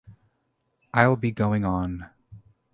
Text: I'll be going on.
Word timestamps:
I'll 0.95 1.15
be 1.15 1.29
going 1.29 1.63
on. 1.63 2.09